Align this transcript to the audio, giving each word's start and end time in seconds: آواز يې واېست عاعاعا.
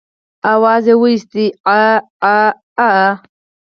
آواز 0.53 0.83
يې 0.89 0.95
واېست 1.01 1.31
عاعاعا. 1.69 3.07